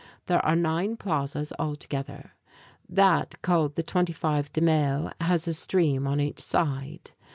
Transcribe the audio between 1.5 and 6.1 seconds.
altogether. That called the "25 de Mayo" has a stream